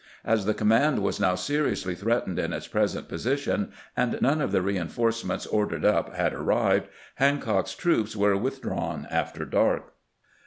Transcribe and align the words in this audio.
As 0.25 0.45
the 0.47 0.55
command 0.55 1.03
was 1.03 1.19
now 1.19 1.35
seriously 1.35 1.93
threatened 1.93 2.39
in 2.39 2.53
its 2.53 2.65
present 2.67 3.07
position, 3.07 3.71
and 3.95 4.19
none 4.19 4.41
of 4.41 4.51
the 4.51 4.63
reinforcements 4.63 5.45
ordered 5.45 5.85
up 5.85 6.15
had 6.15 6.33
arrived, 6.33 6.87
Hancock's 7.17 7.75
troops 7.75 8.15
were 8.15 8.35
withdrawn 8.35 9.05
after 9.11 9.45
dark. 9.45 9.93